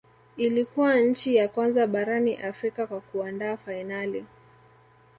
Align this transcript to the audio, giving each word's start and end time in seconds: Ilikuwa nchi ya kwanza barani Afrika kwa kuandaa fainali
Ilikuwa 0.37 0.99
nchi 0.99 1.35
ya 1.35 1.47
kwanza 1.47 1.87
barani 1.87 2.35
Afrika 2.35 2.87
kwa 2.87 3.01
kuandaa 3.01 3.57
fainali 3.57 4.25